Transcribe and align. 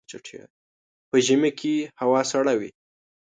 په 1.09 1.17
ژمي 1.25 1.51
کي 1.59 1.75
هوا 2.01 2.21
سړه 2.31 2.53
وي. 2.59 2.71